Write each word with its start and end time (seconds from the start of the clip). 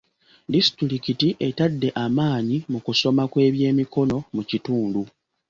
Disitulikiti 0.53 1.27
etadde 1.47 1.89
amaanyi 2.03 2.57
mu 2.71 2.79
kusoma 2.85 3.23
kw'ebyemikono 3.31 4.17
mu 4.35 4.43
kitundu. 4.49 5.01